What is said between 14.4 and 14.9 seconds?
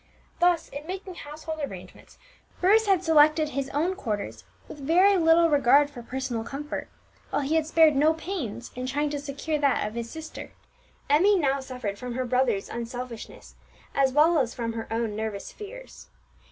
from her